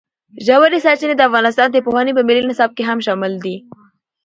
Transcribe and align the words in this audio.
ژورې 0.45 0.79
سرچینې 0.85 1.15
د 1.17 1.21
افغانستان 1.29 1.67
د 1.71 1.77
پوهنې 1.85 2.11
په 2.15 2.21
ملي 2.27 2.41
نصاب 2.49 2.71
کې 2.77 2.83
هم 2.89 2.99
شامل 3.05 3.33
دي. 3.45 3.55